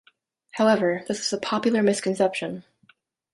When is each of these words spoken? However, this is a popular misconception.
However, 0.53 1.03
this 1.07 1.19
is 1.19 1.31
a 1.31 1.37
popular 1.39 1.83
misconception. 1.83 2.63